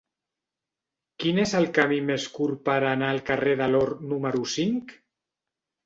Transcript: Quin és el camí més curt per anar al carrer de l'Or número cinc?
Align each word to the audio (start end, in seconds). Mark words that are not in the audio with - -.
Quin 1.23 1.41
és 1.43 1.53
el 1.59 1.69
camí 1.77 2.01
més 2.09 2.27
curt 2.39 2.65
per 2.73 2.79
anar 2.95 3.13
al 3.17 3.23
carrer 3.31 3.57
de 3.63 3.71
l'Or 3.75 3.89
número 4.15 4.47
cinc? 4.59 5.01